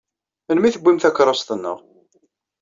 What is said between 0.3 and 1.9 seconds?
Melmi i tewwim takeṛṛust-nneɣ?